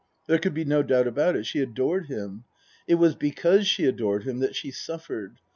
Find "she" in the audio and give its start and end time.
1.45-1.59, 3.67-3.85, 4.55-4.71